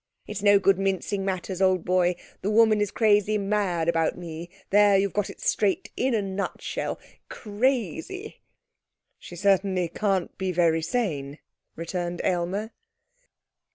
It's 0.25 0.41
no 0.41 0.57
good 0.57 0.79
mincing 0.79 1.23
matters, 1.23 1.61
old 1.61 1.85
boy, 1.85 2.15
the 2.41 2.49
woman 2.49 2.81
is 2.81 2.89
crazy 2.89 3.37
mad 3.37 3.87
about 3.87 4.17
me 4.17 4.49
there 4.71 4.97
you've 4.97 5.13
got 5.13 5.29
it 5.29 5.39
straight 5.39 5.91
in 5.95 6.15
a 6.15 6.23
nutshell. 6.23 6.99
Crazy!' 7.29 8.41
'She 9.19 9.35
certainly 9.35 9.87
can't 9.89 10.35
be 10.39 10.51
very 10.51 10.81
sane,' 10.81 11.37
returned 11.75 12.19
Aylmer. 12.23 12.71